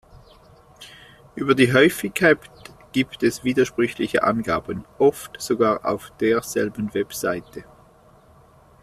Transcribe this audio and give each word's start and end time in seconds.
Über 1.35 1.53
die 1.53 1.71
Häufigkeit 1.75 2.39
gibt 2.91 3.21
es 3.21 3.43
widersprüchliche 3.43 4.23
Angaben, 4.23 4.85
oft 4.97 5.39
sogar 5.39 5.85
auf 5.85 6.09
derselben 6.17 6.91
Webseite. 6.95 7.65